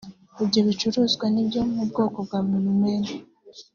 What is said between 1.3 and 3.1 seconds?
ibyo mu bwoko bwa Milumel